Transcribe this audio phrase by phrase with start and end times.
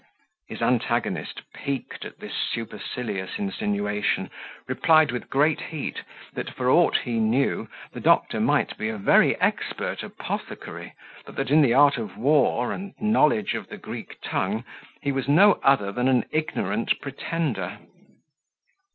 [0.47, 4.31] His antagonist, piqued at this supercilious insinuation,
[4.67, 6.01] replied with great heat,
[6.33, 10.95] that for aught he knew, the doctor might be a very expert apothecary,
[11.27, 14.65] but that in the art of war, and knowledge of the Greek tongue,
[15.03, 17.77] he was no other than an ignorant pretender.